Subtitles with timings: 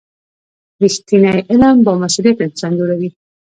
[0.83, 3.09] رښتینی علم بامسؤلیته انسان جوړوي.